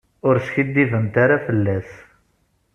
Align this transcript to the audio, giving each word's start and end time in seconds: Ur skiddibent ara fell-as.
Ur 0.27 0.35
skiddibent 0.45 1.13
ara 1.23 1.37
fell-as. 1.45 1.91